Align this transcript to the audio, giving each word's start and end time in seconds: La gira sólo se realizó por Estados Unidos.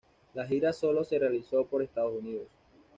La 0.33 0.47
gira 0.47 0.73
sólo 0.73 1.03
se 1.03 1.19
realizó 1.19 1.63
por 1.67 1.83
Estados 1.83 2.17
Unidos. 2.17 2.47